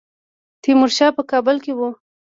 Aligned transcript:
تیمورشاه 0.63 1.11
په 1.17 1.23
کابل 1.31 1.57
کې 1.63 1.71
وو. 1.77 1.89